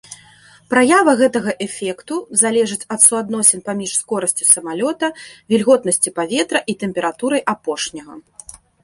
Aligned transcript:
Праява 0.73 1.11
гэтага 1.19 1.51
эфекту 1.65 2.15
залежыць 2.41 2.87
ад 2.95 3.01
суадносін 3.07 3.61
паміж 3.67 3.91
скорасцю 3.99 4.47
самалёта, 4.53 5.11
вільготнасцю 5.55 6.15
паветра 6.21 6.59
і 6.75 6.77
тэмпературай 6.87 7.41
апошняга. 7.55 8.13